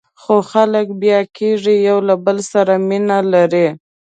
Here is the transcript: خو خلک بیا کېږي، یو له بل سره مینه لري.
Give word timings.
خو 0.21 0.35
خلک 0.51 0.87
بیا 1.01 1.19
کېږي، 1.37 1.75
یو 1.87 1.97
له 2.07 2.15
بل 2.25 2.37
سره 2.51 2.73
مینه 2.87 3.17
لري. 3.33 3.67